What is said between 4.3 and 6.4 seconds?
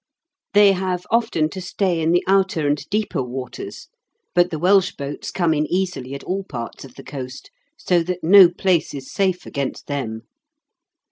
but the Welsh boats come in easily at